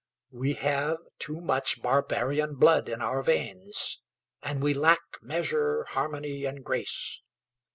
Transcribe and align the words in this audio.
We 0.31 0.53
have 0.55 0.97
too 1.19 1.39
much 1.41 1.83
barbarian 1.83 2.55
blood 2.55 2.89
in 2.89 3.03
our 3.03 3.21
veins, 3.21 4.01
and 4.41 4.59
we 4.63 4.73
lack 4.73 5.21
measure, 5.21 5.83
harmony, 5.91 6.43
and 6.43 6.63
grace. 6.65 7.21